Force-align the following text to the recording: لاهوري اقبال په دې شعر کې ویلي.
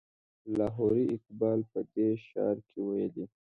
لاهوري 0.57 1.05
اقبال 1.17 1.59
په 1.71 1.79
دې 1.93 2.07
شعر 2.25 2.57
کې 2.67 2.77
ویلي. 2.87 3.25